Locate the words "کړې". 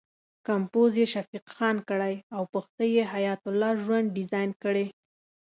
4.63-4.85